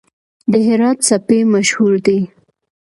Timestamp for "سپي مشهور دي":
1.09-2.19